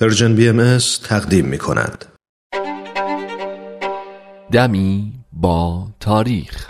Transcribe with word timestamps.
پرژن 0.00 0.34
بی 0.34 0.48
ام 0.48 0.78
تقدیم 1.04 1.44
می 1.44 1.58
کند. 1.58 2.04
دمی 4.52 5.12
با 5.32 5.86
تاریخ 6.00 6.66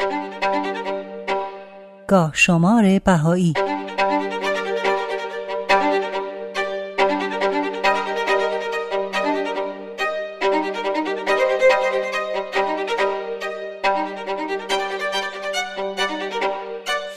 گاه 2.08 2.30
شمار 2.34 2.98
بهایی 2.98 3.52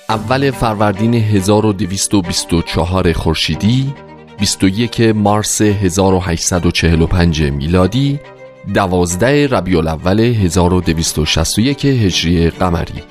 اول 0.10 0.52
فروردین 0.52 1.14
1224 1.14 3.14
خورشیدی 3.14 3.94
21 4.42 5.02
مارس 5.02 5.62
1845 5.62 7.42
میلادی 7.42 8.20
12 8.74 9.48
ربیع 9.48 9.78
الاول 9.78 10.20
1261 10.20 11.86
هجری 11.86 12.50
قمری. 12.50 13.11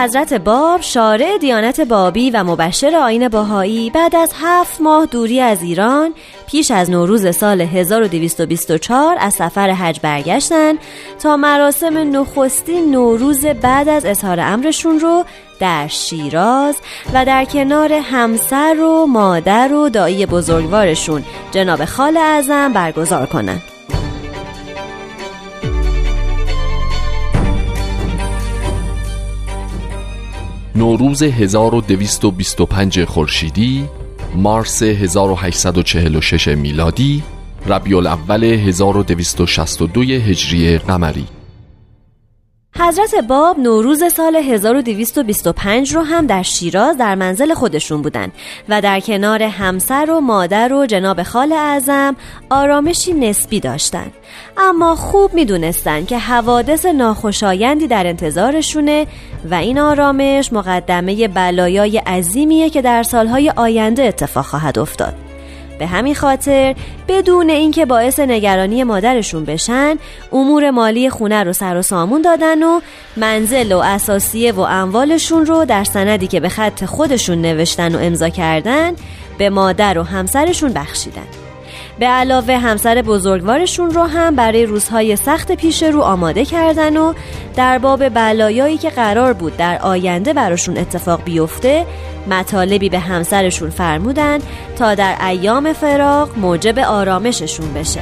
حضرت 0.00 0.34
باب 0.34 0.80
شارع 0.80 1.38
دیانت 1.38 1.80
بابی 1.80 2.30
و 2.30 2.44
مبشر 2.44 2.96
آین 2.96 3.28
باهایی 3.28 3.90
بعد 3.90 4.16
از 4.16 4.32
هفت 4.40 4.80
ماه 4.80 5.06
دوری 5.06 5.40
از 5.40 5.62
ایران 5.62 6.14
پیش 6.46 6.70
از 6.70 6.90
نوروز 6.90 7.36
سال 7.36 7.60
1224 7.60 9.16
از 9.20 9.34
سفر 9.34 9.70
حج 9.70 10.00
برگشتن 10.00 10.74
تا 11.22 11.36
مراسم 11.36 12.16
نخستین 12.16 12.90
نوروز 12.90 13.46
بعد 13.46 13.88
از 13.88 14.04
اظهار 14.04 14.40
امرشون 14.40 15.00
رو 15.00 15.24
در 15.58 15.86
شیراز 15.86 16.76
و 17.14 17.24
در 17.24 17.44
کنار 17.44 17.92
همسر 17.92 18.80
و 18.80 19.06
مادر 19.06 19.72
و 19.72 19.88
دایی 19.88 20.26
بزرگوارشون 20.26 21.24
جناب 21.50 21.84
خال 21.84 22.16
اعظم 22.16 22.72
برگزار 22.72 23.26
کنند. 23.26 23.69
نوروز 30.80 31.22
1225 31.22 33.04
خورشیدی 33.04 33.84
مارس 34.34 34.82
1846 34.82 36.48
میلادی 36.48 37.22
ربیع 37.66 37.96
الاول 37.96 38.44
1262 38.44 40.02
هجری 40.02 40.78
قمری. 40.78 41.39
حضرت 42.78 43.14
باب 43.14 43.58
نوروز 43.58 44.12
سال 44.12 44.36
1225 44.36 45.94
رو 45.94 46.02
هم 46.02 46.26
در 46.26 46.42
شیراز 46.42 46.98
در 46.98 47.14
منزل 47.14 47.54
خودشون 47.54 48.02
بودن 48.02 48.32
و 48.68 48.80
در 48.80 49.00
کنار 49.00 49.42
همسر 49.42 50.10
و 50.10 50.20
مادر 50.20 50.72
و 50.72 50.86
جناب 50.86 51.22
خال 51.22 51.52
اعظم 51.52 52.16
آرامشی 52.50 53.12
نسبی 53.12 53.60
داشتند. 53.60 54.12
اما 54.56 54.96
خوب 54.96 55.34
می‌دونستند 55.34 56.06
که 56.06 56.18
حوادث 56.18 56.86
ناخوشایندی 56.86 57.86
در 57.86 58.06
انتظارشونه 58.06 59.06
و 59.50 59.54
این 59.54 59.78
آرامش 59.78 60.52
مقدمه 60.52 61.28
بلایای 61.28 61.98
عظیمیه 61.98 62.70
که 62.70 62.82
در 62.82 63.02
سالهای 63.02 63.52
آینده 63.56 64.02
اتفاق 64.02 64.44
خواهد 64.44 64.78
افتاد. 64.78 65.29
به 65.80 65.86
همین 65.86 66.14
خاطر 66.14 66.74
بدون 67.08 67.50
اینکه 67.50 67.86
باعث 67.86 68.18
نگرانی 68.18 68.84
مادرشون 68.84 69.44
بشن 69.44 69.96
امور 70.32 70.70
مالی 70.70 71.10
خونه 71.10 71.44
رو 71.44 71.52
سر 71.52 71.76
و 71.76 71.82
سامون 71.82 72.22
دادن 72.22 72.62
و 72.62 72.80
منزل 73.16 73.72
و 73.72 73.78
اساسیه 73.78 74.52
و 74.52 74.60
اموالشون 74.60 75.46
رو 75.46 75.64
در 75.64 75.84
سندی 75.84 76.26
که 76.26 76.40
به 76.40 76.48
خط 76.48 76.84
خودشون 76.84 77.42
نوشتن 77.42 77.94
و 77.94 77.98
امضا 77.98 78.28
کردن 78.28 78.92
به 79.38 79.50
مادر 79.50 79.98
و 79.98 80.02
همسرشون 80.02 80.72
بخشیدن. 80.72 81.49
به 82.00 82.06
علاوه 82.06 82.58
همسر 82.58 83.02
بزرگوارشون 83.02 83.90
رو 83.90 84.02
هم 84.02 84.36
برای 84.36 84.66
روزهای 84.66 85.16
سخت 85.16 85.52
پیش 85.52 85.82
رو 85.82 86.00
آماده 86.00 86.44
کردن 86.44 86.96
و 86.96 87.14
در 87.56 87.78
باب 87.78 88.08
بلایایی 88.08 88.78
که 88.78 88.90
قرار 88.90 89.32
بود 89.32 89.56
در 89.56 89.78
آینده 89.82 90.32
براشون 90.32 90.78
اتفاق 90.78 91.24
بیفته 91.24 91.86
مطالبی 92.30 92.88
به 92.88 92.98
همسرشون 92.98 93.70
فرمودن 93.70 94.38
تا 94.76 94.94
در 94.94 95.26
ایام 95.26 95.72
فراغ 95.72 96.38
موجب 96.38 96.78
آرامششون 96.78 97.74
بشه. 97.74 98.00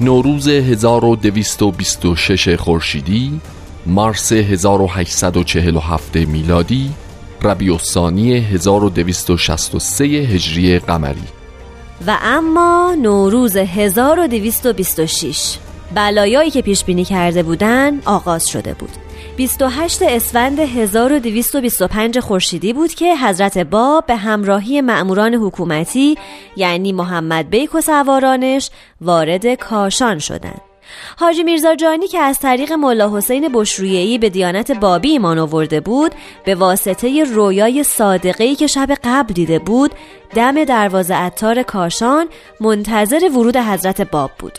نوروز 0.00 0.48
1226 0.48 2.56
خورشیدی 2.56 3.40
مارس 3.86 4.32
1847 4.32 6.16
میلادی 6.16 6.90
ربیع 7.42 7.72
الثانی 7.72 8.38
1263 8.38 10.04
هجری 10.04 10.78
قمری. 10.78 11.22
و 12.06 12.18
اما 12.22 12.96
نوروز 13.02 13.56
1226 13.56 15.58
بلایایی 15.94 16.50
که 16.50 16.62
پیش 16.62 16.84
بینی 16.84 17.04
کرده 17.04 17.42
بودن 17.42 18.00
آغاز 18.04 18.48
شده 18.48 18.74
بود. 18.74 18.90
28 19.36 20.02
اسفند 20.02 20.60
1225 20.60 22.18
خورشیدی 22.18 22.72
بود 22.72 22.94
که 22.94 23.16
حضرت 23.16 23.58
باب 23.58 24.06
به 24.06 24.16
همراهی 24.16 24.80
مأموران 24.80 25.34
حکومتی 25.34 26.18
یعنی 26.56 26.92
محمد 26.92 27.50
بیک 27.50 27.74
و 27.74 27.80
سوارانش 27.80 28.70
وارد 29.00 29.54
کاشان 29.54 30.18
شدند. 30.18 30.71
حاجی 31.18 31.42
میرزا 31.42 31.74
جانی 31.74 32.08
که 32.08 32.18
از 32.18 32.38
طریق 32.38 32.72
ملا 32.72 33.16
حسین 33.16 33.48
بشرویهی 33.54 34.18
به 34.18 34.30
دیانت 34.30 34.70
بابی 34.70 35.10
ایمان 35.10 35.38
آورده 35.38 35.80
بود 35.80 36.12
به 36.44 36.54
واسطه 36.54 37.24
رویای 37.24 37.84
صادقهی 37.84 38.54
که 38.54 38.66
شب 38.66 38.88
قبل 39.04 39.34
دیده 39.34 39.58
بود 39.58 39.90
دم 40.34 40.64
دروازه 40.64 41.14
اتار 41.14 41.62
کاشان 41.62 42.26
منتظر 42.60 43.30
ورود 43.34 43.56
حضرت 43.56 44.00
باب 44.00 44.30
بود. 44.38 44.58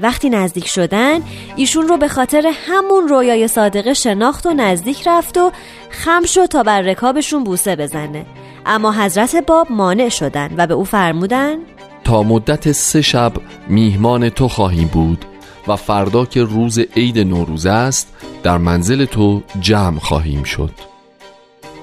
وقتی 0.00 0.30
نزدیک 0.30 0.66
شدن 0.68 1.22
ایشون 1.56 1.88
رو 1.88 1.96
به 1.96 2.08
خاطر 2.08 2.52
همون 2.66 3.08
رویای 3.08 3.48
صادقه 3.48 3.94
شناخت 3.94 4.46
و 4.46 4.50
نزدیک 4.50 5.08
رفت 5.08 5.38
و 5.38 5.52
خم 5.90 6.24
شد 6.24 6.46
تا 6.46 6.62
بر 6.62 6.80
رکابشون 6.80 7.44
بوسه 7.44 7.76
بزنه. 7.76 8.26
اما 8.66 8.92
حضرت 8.92 9.36
باب 9.36 9.66
مانع 9.70 10.08
شدن 10.08 10.50
و 10.56 10.66
به 10.66 10.74
او 10.74 10.84
فرمودن 10.84 11.56
تا 12.04 12.22
مدت 12.22 12.72
سه 12.72 13.02
شب 13.02 13.32
میهمان 13.68 14.28
تو 14.28 14.48
خواهیم 14.48 14.88
بود. 14.88 15.24
و 15.68 15.76
فردا 15.76 16.24
که 16.24 16.42
روز 16.42 16.78
عید 16.78 17.18
نوروز 17.18 17.66
است 17.66 18.14
در 18.42 18.58
منزل 18.58 19.04
تو 19.04 19.42
جمع 19.60 19.98
خواهیم 19.98 20.42
شد. 20.42 20.70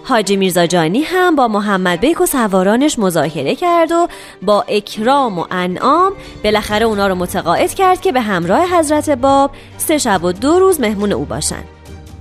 حاجی 0.04 0.36
میرزا 0.36 0.66
جانی 0.66 1.02
هم 1.02 1.36
با 1.36 1.48
محمد 1.48 2.00
بیک 2.00 2.22
و 2.22 2.26
سوارانش 2.26 3.00
مذاکره 3.00 3.56
کرد 3.56 3.92
و 3.92 4.08
با 4.42 4.62
اکرام 4.68 5.40
و 5.40 5.46
انعام 5.52 6.14
بالاخره 6.44 6.86
اونا 6.86 7.08
رو 7.08 7.16
متقاعد 7.16 7.74
کرد 7.74 8.02
که 8.02 8.12
به 8.12 8.22
همراه 8.22 8.80
حضرت 8.80 9.10
باب 9.10 9.52
سه 9.78 9.98
شب 9.98 10.24
و 10.24 10.32
دو 10.32 10.60
روز 10.60 10.80
مهمون 10.80 11.12
او 11.12 11.26
باشن. 11.26 11.64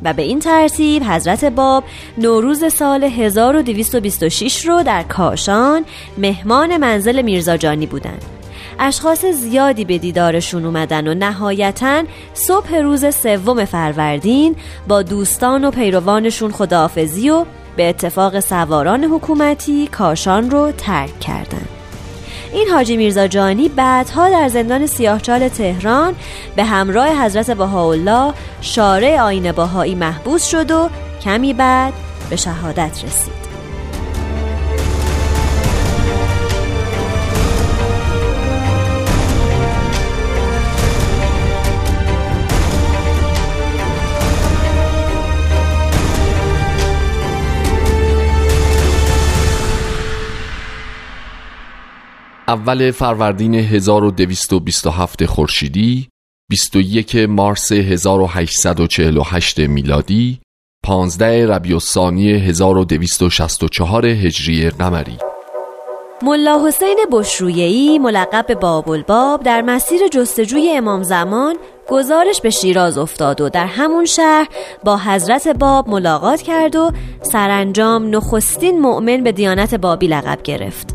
و 0.02 0.12
به 0.12 0.22
این 0.22 0.38
ترتیب 0.38 1.02
حضرت 1.02 1.44
باب 1.44 1.84
نوروز 2.19 2.72
سال 2.75 3.04
1226 3.04 4.66
رو 4.66 4.82
در 4.82 5.02
کاشان 5.02 5.84
مهمان 6.19 6.76
منزل 6.76 7.22
میرزا 7.22 7.56
جانی 7.56 7.86
بودند. 7.86 8.34
اشخاص 8.79 9.25
زیادی 9.25 9.85
به 9.85 9.99
دیدارشون 9.99 10.67
اومدن 10.67 11.09
و 11.09 11.15
نهایتا 11.15 12.05
صبح 12.35 12.77
روز 12.77 13.15
سوم 13.15 13.65
فروردین 13.65 14.57
با 14.89 15.03
دوستان 15.03 15.65
و 15.65 15.71
پیروانشون 15.71 16.53
خداحافظی 16.53 17.31
و 17.31 17.45
به 17.77 17.89
اتفاق 17.89 18.41
سواران 18.41 19.05
حکومتی 19.05 19.87
کاشان 19.87 20.51
رو 20.51 20.73
ترک 20.73 21.21
کردند. 21.21 21.69
این 22.53 22.69
حاجی 22.69 22.97
میرزا 22.97 23.27
جانی 23.27 23.69
بعدها 23.69 24.31
در 24.31 24.49
زندان 24.49 24.87
سیاهچال 24.87 25.49
تهران 25.49 26.15
به 26.56 26.65
همراه 26.65 27.25
حضرت 27.25 27.51
بهاءالله 27.51 28.35
شارع 28.61 29.21
آین 29.21 29.53
باهایی 29.53 29.95
محبوس 29.95 30.45
شد 30.47 30.71
و 30.71 30.91
کمی 31.23 31.55
بعد 31.55 31.93
به 32.31 32.37
شهادت 32.37 33.05
رسید 33.05 33.44
اول 52.49 52.91
فروردین 52.91 53.55
1227 53.55 55.26
خورشیدی 55.26 56.08
21 56.50 57.17
مارس 57.17 57.73
1848 57.73 59.58
میلادی 59.58 60.41
15 60.85 61.46
ربیع 61.46 61.75
الثانی 61.75 62.32
1264 62.32 64.06
هجری 64.06 64.70
قمری. 64.70 65.19
ملا 66.23 66.67
حسین 66.67 66.96
بشرویهی 67.12 67.99
ملقب 67.99 68.46
به 68.46 68.55
باب 68.55 68.91
الباب 68.91 69.43
در 69.43 69.62
مسیر 69.62 70.08
جستجوی 70.08 70.70
امام 70.76 71.02
زمان 71.02 71.56
گزارش 71.88 72.41
به 72.41 72.50
شیراز 72.50 72.99
افتاد 72.99 73.41
و 73.41 73.49
در 73.49 73.67
همون 73.67 74.05
شهر 74.05 74.49
با 74.85 74.99
حضرت 74.99 75.49
باب 75.49 75.88
ملاقات 75.88 76.43
کرد 76.43 76.76
و 76.76 76.91
سرانجام 77.23 78.17
نخستین 78.17 78.81
مؤمن 78.81 79.23
به 79.23 79.32
دیانت 79.32 79.75
بابی 79.75 80.06
لقب 80.06 80.43
گرفت. 80.43 80.94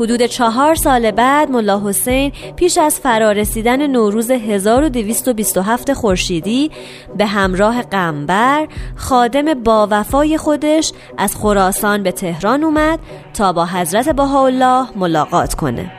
حدود 0.00 0.22
چهار 0.22 0.74
سال 0.74 1.10
بعد 1.10 1.50
ملا 1.50 1.82
حسین 1.84 2.32
پیش 2.56 2.78
از 2.78 3.00
فرارسیدن 3.00 3.86
نوروز 3.86 4.30
1227 4.30 5.92
خورشیدی 5.92 6.70
به 7.16 7.26
همراه 7.26 7.82
قنبر 7.82 8.68
خادم 8.96 9.54
با 9.54 9.88
وفای 9.90 10.38
خودش 10.38 10.92
از 11.18 11.36
خراسان 11.36 12.02
به 12.02 12.12
تهران 12.12 12.64
اومد 12.64 12.98
تا 13.34 13.52
با 13.52 13.66
حضرت 13.66 14.08
بهاءالله 14.08 14.86
ملاقات 14.96 15.54
کنه. 15.54 15.92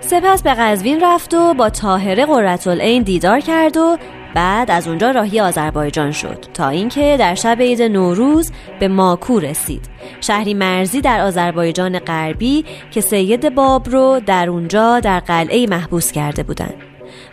سپس 0.00 0.42
به 0.42 0.54
قزوین 0.54 1.00
رفت 1.00 1.34
و 1.34 1.54
با 1.54 1.70
طاهره 1.70 2.26
قرتالعین 2.26 3.02
دیدار 3.02 3.40
کرد 3.40 3.76
و 3.76 3.96
بعد 4.36 4.70
از 4.70 4.88
اونجا 4.88 5.10
راهی 5.10 5.40
آذربایجان 5.40 6.12
شد 6.12 6.44
تا 6.54 6.68
اینکه 6.68 7.16
در 7.18 7.34
شب 7.34 7.56
عید 7.60 7.82
نوروز 7.82 8.50
به 8.80 8.88
ماکو 8.88 9.38
رسید. 9.38 9.84
شهری 10.20 10.54
مرزی 10.54 11.00
در 11.00 11.20
آذربایجان 11.20 11.98
غربی 11.98 12.64
که 12.90 13.00
سید 13.00 13.54
باب 13.54 13.88
رو 13.88 14.20
در 14.26 14.50
اونجا 14.50 15.00
در 15.00 15.20
قلعه 15.20 15.66
محبوس 15.66 16.12
کرده 16.12 16.42
بودند. 16.42 16.74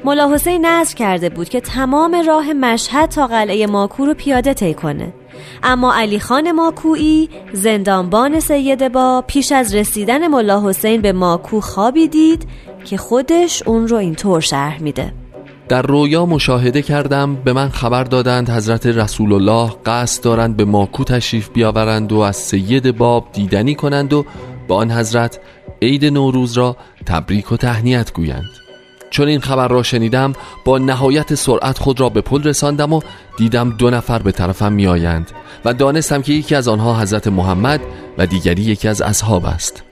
ملا 0.06 0.34
حسین 0.34 0.66
نظر 0.66 0.96
کرده 0.96 1.30
بود 1.30 1.50
که 1.50 1.62
تمام 1.62 2.24
راه 2.28 2.54
مشهد 2.54 3.10
تا 3.10 3.28
قلعه 3.28 3.68
ماکو 3.68 4.06
رو 4.06 4.14
پیاده 4.14 4.54
طی 4.54 4.74
کنه. 4.74 5.14
اما 5.64 5.94
علی 5.96 6.20
خان 6.20 6.52
ماکویی 6.52 7.30
زندانبان 7.54 8.40
سید 8.40 8.92
باب 8.92 9.28
پیش 9.28 9.52
از 9.52 9.76
رسیدن 9.76 10.28
ملا 10.28 10.70
حسین 10.70 11.02
به 11.02 11.14
ماکو 11.14 11.62
خوابی 11.62 12.08
دید 12.08 12.48
که 12.86 12.98
خودش 12.98 13.64
اون 13.64 13.88
رو 13.88 13.98
اینطور 13.98 14.42
شرح 14.42 14.82
میده. 14.82 15.23
در 15.70 15.82
رویا 15.82 16.26
مشاهده 16.26 16.82
کردم 16.82 17.36
به 17.36 17.54
من 17.54 17.70
خبر 17.70 18.04
دادند 18.04 18.50
حضرت 18.50 18.86
رسول 18.86 19.34
الله 19.34 19.72
قصد 19.86 20.24
دارند 20.24 20.58
به 20.58 20.66
ماکو 20.66 21.04
تشریف 21.04 21.50
بیاورند 21.50 22.12
و 22.12 22.20
از 22.20 22.36
سید 22.36 22.98
باب 22.98 23.28
دیدنی 23.34 23.76
کنند 23.76 24.14
و 24.14 24.26
با 24.68 24.76
آن 24.76 24.92
حضرت 24.92 25.40
عید 25.82 26.06
نوروز 26.06 26.54
را 26.54 26.78
تبریک 27.06 27.52
و 27.52 27.58
تهنیت 27.58 28.14
گویند. 28.14 28.50
چون 29.10 29.28
این 29.28 29.40
خبر 29.40 29.68
را 29.68 29.84
شنیدم 29.84 30.34
با 30.66 30.78
نهایت 30.78 31.36
سرعت 31.36 31.78
خود 31.78 32.00
را 32.00 32.10
به 32.10 32.22
پل 32.22 32.44
رساندم 32.44 32.94
و 32.94 33.02
دیدم 33.38 33.70
دو 33.70 33.90
نفر 33.90 34.20
به 34.20 34.32
طرفم 34.32 34.74
میآیند 34.74 35.32
و 35.66 35.74
دانستم 35.74 36.22
که 36.22 36.34
یکی 36.34 36.56
از 36.56 36.68
آنها 36.68 37.00
حضرت 37.02 37.28
محمد 37.28 37.82
و 38.18 38.26
دیگری 38.26 38.62
یکی 38.62 38.88
از 38.88 39.02
اصحاب 39.02 39.46
است. 39.46 39.84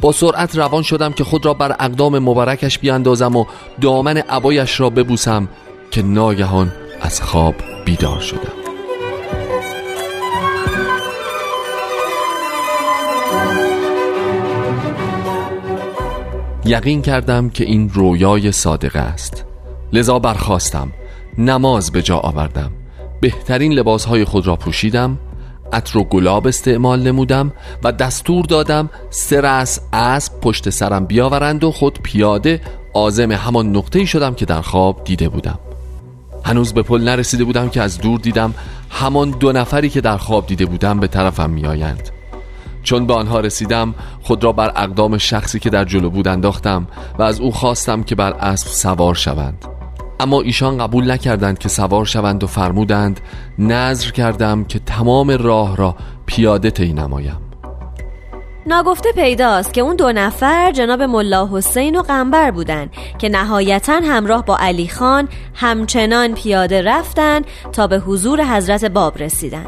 با 0.00 0.12
سرعت 0.12 0.56
روان 0.56 0.82
شدم 0.82 1.12
که 1.12 1.24
خود 1.24 1.46
را 1.46 1.54
بر 1.54 1.76
اقدام 1.80 2.18
مبارکش 2.18 2.78
بیاندازم 2.78 3.36
و 3.36 3.44
دامن 3.80 4.16
عبایش 4.16 4.80
را 4.80 4.90
ببوسم 4.90 5.48
که 5.90 6.02
ناگهان 6.02 6.72
از 7.00 7.22
خواب 7.22 7.54
بیدار 7.84 8.20
شدم. 8.20 8.52
یقین 16.64 17.02
کردم 17.02 17.50
که 17.50 17.64
این 17.64 17.90
رویای 17.94 18.52
صادقه 18.52 18.98
است. 18.98 19.44
لذا 19.92 20.18
برخواستم 20.18 20.92
نماز 21.38 21.92
به 21.92 22.02
جا 22.02 22.18
آوردم. 22.18 22.70
بهترین 23.20 23.72
لباسهای 23.72 24.24
خود 24.24 24.46
را 24.46 24.56
پوشیدم. 24.56 25.18
عطر 25.72 25.98
و 25.98 26.04
گلاب 26.04 26.46
استعمال 26.46 27.02
نمودم 27.02 27.52
و 27.84 27.92
دستور 27.92 28.44
دادم 28.44 28.90
سه 29.10 29.40
رأس 29.40 29.80
اسب 29.92 30.40
پشت 30.40 30.70
سرم 30.70 31.06
بیاورند 31.06 31.64
و 31.64 31.70
خود 31.70 31.98
پیاده 32.02 32.60
آزم 32.94 33.32
همان 33.32 33.76
نقطه‌ای 33.76 34.06
شدم 34.06 34.34
که 34.34 34.46
در 34.46 34.60
خواب 34.60 35.04
دیده 35.04 35.28
بودم. 35.28 35.58
هنوز 36.44 36.74
به 36.74 36.82
پل 36.82 37.02
نرسیده 37.02 37.44
بودم 37.44 37.68
که 37.68 37.82
از 37.82 37.98
دور 37.98 38.20
دیدم 38.20 38.54
همان 38.90 39.30
دو 39.30 39.52
نفری 39.52 39.88
که 39.88 40.00
در 40.00 40.16
خواب 40.16 40.46
دیده 40.46 40.66
بودم 40.66 41.00
به 41.00 41.06
طرفم 41.06 41.50
میآیند. 41.50 42.10
چون 42.82 43.06
به 43.06 43.14
آنها 43.14 43.40
رسیدم 43.40 43.94
خود 44.22 44.44
را 44.44 44.52
بر 44.52 44.72
اقدام 44.76 45.18
شخصی 45.18 45.58
که 45.58 45.70
در 45.70 45.84
جلو 45.84 46.10
بود 46.10 46.28
انداختم 46.28 46.86
و 47.18 47.22
از 47.22 47.40
او 47.40 47.52
خواستم 47.52 48.02
که 48.02 48.14
بر 48.14 48.32
اسب 48.32 48.68
سوار 48.68 49.14
شوند. 49.14 49.77
اما 50.20 50.40
ایشان 50.40 50.78
قبول 50.78 51.10
نکردند 51.10 51.58
که 51.58 51.68
سوار 51.68 52.04
شوند 52.04 52.44
و 52.44 52.46
فرمودند 52.46 53.20
نظر 53.58 54.10
کردم 54.10 54.64
که 54.64 54.78
تمام 54.78 55.30
راه 55.30 55.76
را 55.76 55.96
پیاده 56.26 56.70
طی 56.70 56.92
نمایم 56.92 57.40
ناگفته 58.66 59.12
پیداست 59.12 59.74
که 59.74 59.80
اون 59.80 59.96
دو 59.96 60.12
نفر 60.12 60.72
جناب 60.72 61.02
ملا 61.02 61.48
حسین 61.52 61.98
و 61.98 62.02
قنبر 62.02 62.50
بودند 62.50 62.90
که 63.18 63.28
نهایتا 63.28 63.92
همراه 63.92 64.44
با 64.44 64.56
علی 64.56 64.88
خان 64.88 65.28
همچنان 65.54 66.34
پیاده 66.34 66.82
رفتن 66.82 67.42
تا 67.72 67.86
به 67.86 67.98
حضور 67.98 68.56
حضرت 68.56 68.84
باب 68.84 69.18
رسیدن 69.18 69.66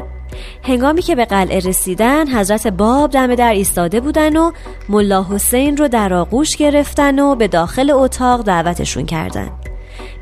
هنگامی 0.63 1.01
که 1.01 1.15
به 1.15 1.25
قلعه 1.25 1.59
رسیدن 1.59 2.27
حضرت 2.27 2.67
باب 2.67 3.11
دم 3.11 3.35
در 3.35 3.53
ایستاده 3.53 3.99
بودن 3.99 4.37
و 4.37 4.51
ملا 4.89 5.23
حسین 5.23 5.77
رو 5.77 5.87
در 5.87 6.13
آغوش 6.13 6.55
گرفتن 6.55 7.19
و 7.19 7.35
به 7.35 7.47
داخل 7.47 7.91
اتاق 7.91 8.43
دعوتشون 8.43 9.05
کردند. 9.05 9.60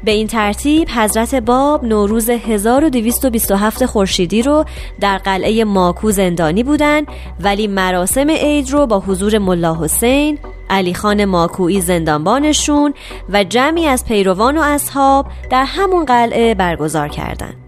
به 0.03 0.11
این 0.11 0.27
ترتیب 0.27 0.89
حضرت 0.89 1.35
باب 1.35 1.85
نوروز 1.85 2.29
1227 2.29 3.85
خورشیدی 3.85 4.41
رو 4.41 4.65
در 4.99 5.17
قلعه 5.17 5.63
ماکو 5.63 6.11
زندانی 6.11 6.63
بودند 6.63 7.07
ولی 7.39 7.67
مراسم 7.67 8.29
عید 8.29 8.71
رو 8.71 8.85
با 8.85 8.99
حضور 8.99 9.37
ملا 9.37 9.75
حسین 9.75 10.39
علی 10.69 10.93
خان 10.93 11.25
ماکویی 11.25 11.81
زندانبانشون 11.81 12.93
و 13.29 13.43
جمعی 13.43 13.85
از 13.85 14.05
پیروان 14.05 14.57
و 14.57 14.61
اصحاب 14.61 15.25
در 15.49 15.63
همون 15.63 16.05
قلعه 16.05 16.55
برگزار 16.55 17.07
کردند. 17.07 17.58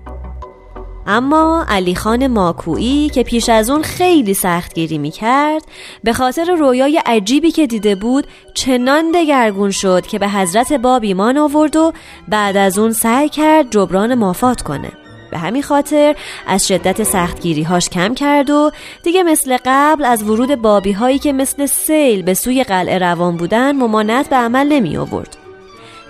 اما 1.08 1.66
علی 1.70 1.96
خان 1.96 2.28
ماکویی 2.28 3.10
که 3.10 3.24
پیش 3.24 3.50
از 3.50 3.70
اون 3.70 3.82
خیلی 3.82 4.34
سختگیری 4.34 4.98
می 4.98 5.12
کرد 5.12 5.64
به 6.04 6.14
خاطر 6.14 6.56
رویای 6.56 7.02
عجیبی 7.06 7.52
که 7.52 7.68
دیده 7.68 7.96
بود 7.96 8.28
چنان 8.54 9.12
دگرگون 9.12 9.72
شد 9.72 10.08
که 10.08 10.20
به 10.20 10.30
حضرت 10.30 10.74
باب 10.74 11.04
ایمان 11.04 11.38
آورد 11.38 11.76
و 11.76 11.94
بعد 12.28 12.58
از 12.58 12.80
اون 12.80 12.92
سعی 12.92 13.30
کرد 13.30 13.72
جبران 13.72 14.16
مافات 14.16 14.62
کنه. 14.62 14.92
به 15.32 15.38
همین 15.38 15.64
خاطر 15.64 16.16
از 16.48 16.68
شدت 16.68 17.04
سختگیری 17.04 17.64
هاش 17.64 17.90
کم 17.90 18.14
کرد 18.14 18.50
و 18.50 18.72
دیگه 19.04 19.24
مثل 19.24 19.58
قبل 19.66 20.06
از 20.06 20.24
ورود 20.24 20.56
بابی 20.56 20.92
هایی 20.92 21.20
که 21.20 21.34
مثل 21.34 21.66
سیل 21.66 22.22
به 22.22 22.34
سوی 22.34 22.64
قلعه 22.64 22.98
روان 22.98 23.38
بودن 23.38 23.72
ممانعت 23.72 24.30
به 24.30 24.36
عمل 24.36 24.68
نمی 24.68 24.98
آورد 24.98 25.41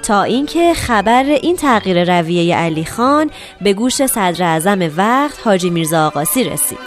تا 0.04 0.24
اینکه 0.24 0.74
خبر 0.74 1.24
این 1.24 1.56
تغییر 1.56 2.20
رویه 2.20 2.56
علی 2.56 2.86
خان 2.86 3.30
به 3.62 3.74
گوش 3.74 4.06
صدر 4.06 4.44
اعظم 4.44 4.92
وقت 4.98 5.40
حاجی 5.44 5.70
میرزا 5.70 6.08
آقاسی 6.08 6.44
رسید. 6.44 6.78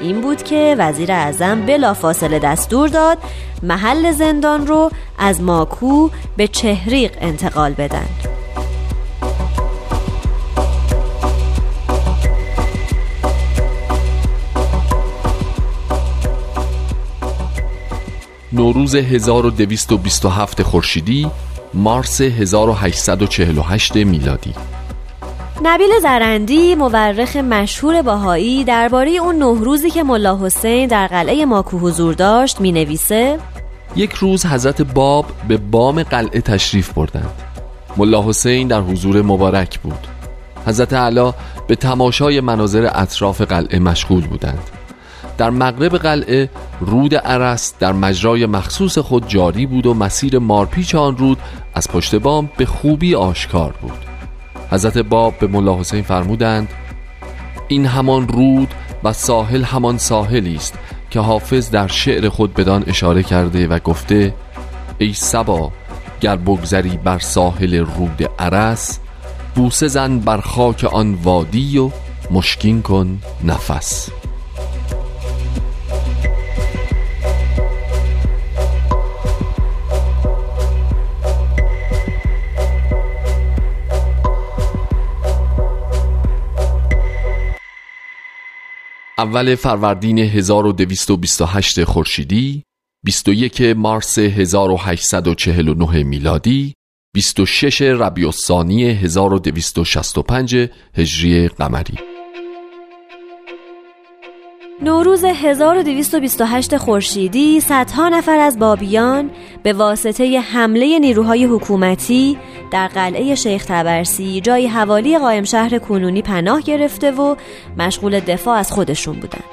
این 0.00 0.20
بود 0.20 0.42
که 0.42 0.76
وزیر 0.78 1.12
اعظم 1.12 1.66
بلا 1.66 1.94
فاصله 1.94 2.38
دستور 2.38 2.88
داد 2.88 3.18
محل 3.62 4.12
زندان 4.12 4.66
رو 4.66 4.90
از 5.18 5.42
ماکو 5.42 6.10
به 6.36 6.48
چهریق 6.48 7.12
انتقال 7.20 7.72
بدن. 7.72 8.08
نوروز 18.52 18.94
1227 18.94 20.62
خورشیدی 20.62 21.30
مارس 21.74 22.20
1848 22.20 23.96
میلادی. 23.96 24.54
نبیل 25.62 25.90
زرندی 26.02 26.74
مورخ 26.74 27.36
مشهور 27.36 28.02
باهایی 28.02 28.64
درباره 28.64 29.10
اون 29.10 29.36
نه 29.36 29.64
روزی 29.64 29.90
که 29.90 30.02
ملا 30.02 30.38
حسین 30.42 30.86
در 30.86 31.06
قلعه 31.06 31.44
ماکو 31.44 31.78
حضور 31.78 32.14
داشت 32.14 32.60
می 32.60 32.72
نویسه 32.72 33.38
یک 33.96 34.12
روز 34.12 34.46
حضرت 34.46 34.82
باب 34.82 35.26
به 35.48 35.56
بام 35.56 36.02
قلعه 36.02 36.40
تشریف 36.40 36.92
بردند. 36.92 37.42
ملا 37.96 38.22
حسین 38.22 38.68
در 38.68 38.80
حضور 38.80 39.22
مبارک 39.22 39.80
بود. 39.80 40.06
حضرت 40.66 40.92
علا 40.92 41.34
به 41.66 41.76
تماشای 41.76 42.40
مناظر 42.40 42.90
اطراف 42.94 43.40
قلعه 43.40 43.78
مشغول 43.78 44.26
بودند. 44.26 44.70
در 45.40 45.50
مغرب 45.50 45.96
قلعه 45.96 46.50
رود 46.80 47.14
عرس 47.14 47.74
در 47.78 47.92
مجرای 47.92 48.46
مخصوص 48.46 48.98
خود 48.98 49.28
جاری 49.28 49.66
بود 49.66 49.86
و 49.86 49.94
مسیر 49.94 50.38
مارپیچ 50.38 50.94
آن 50.94 51.16
رود 51.16 51.38
از 51.74 51.88
پشت 51.88 52.14
بام 52.14 52.50
به 52.56 52.66
خوبی 52.66 53.14
آشکار 53.14 53.74
بود. 53.82 53.98
حضرت 54.70 54.98
باب 54.98 55.38
به 55.38 55.46
ملا 55.46 55.78
حسین 55.78 56.02
فرمودند 56.02 56.68
این 57.68 57.86
همان 57.86 58.28
رود 58.28 58.68
و 59.04 59.12
ساحل 59.12 59.62
همان 59.62 59.98
ساحلی 59.98 60.56
است 60.56 60.74
که 61.10 61.20
حافظ 61.20 61.70
در 61.70 61.86
شعر 61.86 62.28
خود 62.28 62.54
بدان 62.54 62.84
اشاره 62.86 63.22
کرده 63.22 63.66
و 63.66 63.78
گفته 63.78 64.34
ای 64.98 65.12
سبا 65.12 65.72
گر 66.20 66.36
بگذری 66.36 66.98
بر 67.04 67.18
ساحل 67.18 67.74
رود 67.74 68.30
عرس 68.38 68.98
بوسه 69.54 69.88
زن 69.88 70.18
بر 70.18 70.40
خاک 70.40 70.84
آن 70.84 71.14
وادی 71.14 71.78
و 71.78 71.90
مشکین 72.30 72.82
کن 72.82 73.18
نفس. 73.44 74.10
اول 89.20 89.54
فروردین 89.54 90.18
1228 90.18 91.84
خورشیدی 91.84 92.62
21 93.04 93.60
مارس 93.60 94.18
1849 94.18 96.02
میلادی 96.02 96.74
26 97.14 97.82
ربیع 97.82 98.26
الثانی 98.26 98.84
1265 98.84 100.68
هجری 100.94 101.48
قمری. 101.48 101.98
نوروز 104.82 105.24
1228 105.24 106.76
خورشیدی 106.76 107.60
صدها 107.60 108.08
نفر 108.08 108.38
از 108.38 108.58
بابیان 108.58 109.30
به 109.62 109.72
واسطه 109.72 110.40
حمله 110.40 110.98
نیروهای 110.98 111.44
حکومتی 111.44 112.38
در 112.70 112.88
قلعه 112.88 113.34
شیخ 113.34 113.64
تبرسی 113.64 114.40
جای 114.40 114.66
حوالی 114.66 115.18
قائم 115.18 115.44
شهر 115.44 115.78
کنونی 115.78 116.22
پناه 116.22 116.60
گرفته 116.60 117.10
و 117.10 117.36
مشغول 117.78 118.20
دفاع 118.20 118.58
از 118.58 118.72
خودشون 118.72 119.20
بودن 119.20 119.44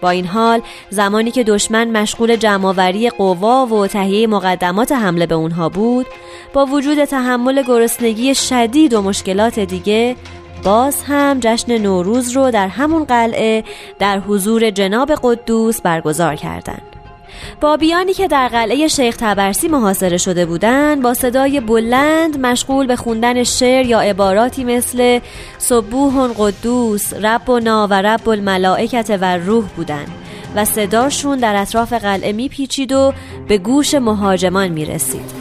با 0.00 0.10
این 0.10 0.26
حال 0.26 0.62
زمانی 0.90 1.30
که 1.30 1.44
دشمن 1.44 1.90
مشغول 1.90 2.36
جمعآوری 2.36 3.10
قوا 3.10 3.66
و 3.66 3.86
تهیه 3.86 4.26
مقدمات 4.26 4.92
حمله 4.92 5.26
به 5.26 5.34
اونها 5.34 5.68
بود 5.68 6.06
با 6.52 6.66
وجود 6.66 7.04
تحمل 7.04 7.62
گرسنگی 7.62 8.34
شدید 8.34 8.94
و 8.94 9.02
مشکلات 9.02 9.58
دیگه 9.58 10.16
باز 10.64 11.02
هم 11.02 11.40
جشن 11.40 11.78
نوروز 11.78 12.30
رو 12.30 12.50
در 12.50 12.68
همون 12.68 13.04
قلعه 13.04 13.64
در 13.98 14.18
حضور 14.18 14.70
جناب 14.70 15.12
قدوس 15.22 15.80
برگزار 15.80 16.36
کردند. 16.36 16.99
بابیانی 17.60 18.12
که 18.12 18.28
در 18.28 18.48
قلعه 18.48 18.88
شیخ 18.88 19.16
تبرسی 19.16 19.68
محاصره 19.68 20.16
شده 20.16 20.46
بودند 20.46 21.02
با 21.02 21.14
صدای 21.14 21.60
بلند 21.60 22.40
مشغول 22.46 22.86
به 22.86 22.96
خوندن 22.96 23.44
شعر 23.44 23.86
یا 23.86 24.00
عباراتی 24.00 24.64
مثل 24.64 25.20
صبوح 25.58 26.28
قدوس 26.38 27.14
ربنا 27.14 27.86
و 27.90 27.94
رب 28.02 28.28
الملائکت 28.28 29.18
و 29.20 29.36
روح 29.36 29.64
بودند 29.76 30.10
و 30.54 30.64
صداشون 30.64 31.38
در 31.38 31.56
اطراف 31.56 31.92
قلعه 31.92 32.32
میپیچید 32.32 32.92
و 32.92 33.12
به 33.48 33.58
گوش 33.58 33.94
مهاجمان 33.94 34.68
می‌رسید. 34.68 35.39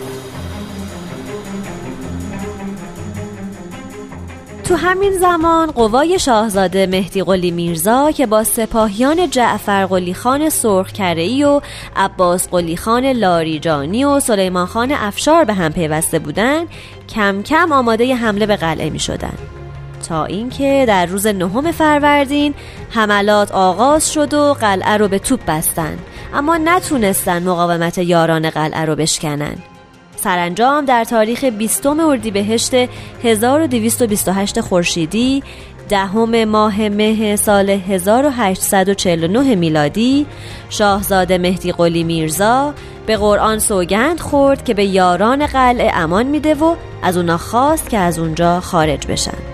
تو 4.69 4.75
همین 4.75 5.11
زمان 5.11 5.71
قوای 5.71 6.19
شاهزاده 6.19 6.87
مهدی 6.87 7.23
قلی 7.23 7.51
میرزا 7.51 8.11
که 8.11 8.25
با 8.25 8.43
سپاهیان 8.43 9.29
جعفر 9.29 9.85
قلی 9.85 10.13
خان 10.13 10.49
سرخکرهی 10.49 11.43
و 11.43 11.61
عباس 11.95 12.49
قلی 12.49 12.77
خان 12.77 13.05
لاریجانی 13.05 14.03
و 14.03 14.19
سلیمان 14.19 14.65
خان 14.65 14.91
افشار 14.91 15.43
به 15.43 15.53
هم 15.53 15.73
پیوسته 15.73 16.19
بودند 16.19 16.67
کم 17.15 17.43
کم 17.43 17.71
آماده 17.71 18.15
حمله 18.15 18.45
به 18.45 18.55
قلعه 18.55 18.89
می 18.89 18.99
شدن. 18.99 19.33
تا 20.09 20.25
اینکه 20.25 20.85
در 20.87 21.05
روز 21.05 21.27
نهم 21.27 21.71
فروردین 21.71 22.53
حملات 22.89 23.51
آغاز 23.51 24.13
شد 24.13 24.33
و 24.33 24.53
قلعه 24.53 24.97
رو 24.97 25.07
به 25.07 25.19
توپ 25.19 25.39
بستن 25.47 25.97
اما 26.33 26.57
نتونستن 26.57 27.43
مقاومت 27.43 27.97
یاران 27.97 28.49
قلعه 28.49 28.85
رو 28.85 28.95
بشکنن 28.95 29.55
سرانجام 30.23 30.85
در 30.85 31.03
تاریخ 31.03 31.43
20 31.43 31.85
اردیبهشت 31.85 32.73
1228 33.23 34.61
خورشیدی 34.61 35.43
دهم 35.89 36.45
ماه 36.45 36.89
مه 36.89 37.35
سال 37.35 37.69
1849 37.69 39.55
میلادی 39.55 40.25
شاهزاده 40.69 41.37
مهدی 41.37 41.71
قلی 41.71 42.03
میرزا 42.03 42.73
به 43.05 43.17
قرآن 43.17 43.59
سوگند 43.59 44.19
خورد 44.19 44.65
که 44.65 44.73
به 44.73 44.85
یاران 44.85 45.45
قلعه 45.45 45.91
امان 45.93 46.25
میده 46.25 46.55
و 46.55 46.75
از 47.01 47.17
اونا 47.17 47.37
خواست 47.37 47.89
که 47.89 47.97
از 47.97 48.19
اونجا 48.19 48.59
خارج 48.59 49.07
بشن. 49.07 49.48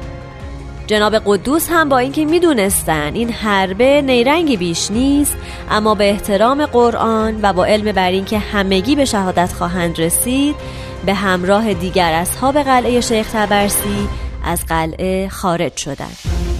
جناب 0.87 1.15
قدوس 1.25 1.67
هم 1.69 1.89
با 1.89 1.97
اینکه 1.97 2.25
می‌دونستن 2.25 3.13
این 3.13 3.29
حربه 3.29 4.01
نیرنگی 4.01 4.57
بیش 4.57 4.91
نیست 4.91 5.37
اما 5.71 5.95
به 5.95 6.09
احترام 6.09 6.65
قرآن 6.65 7.39
و 7.41 7.53
با 7.53 7.65
علم 7.65 7.91
بر 7.91 8.11
اینکه 8.11 8.39
همگی 8.39 8.95
به 8.95 9.05
شهادت 9.05 9.53
خواهند 9.53 9.99
رسید 9.99 10.55
به 11.05 11.13
همراه 11.13 11.73
دیگر 11.73 12.13
اصحاب 12.13 12.57
قلعه 12.57 13.01
شیخ 13.01 13.31
تبرسی 13.33 14.07
از 14.43 14.65
قلعه 14.65 15.29
خارج 15.29 15.77
شدند. 15.77 16.54